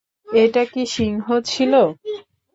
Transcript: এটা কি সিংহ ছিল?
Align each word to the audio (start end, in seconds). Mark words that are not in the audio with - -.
এটা 0.35 0.63
কি 0.71 0.81
সিংহ 0.95 1.25
ছিল? 1.45 1.73